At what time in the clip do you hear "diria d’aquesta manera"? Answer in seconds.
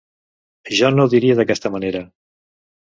1.13-2.05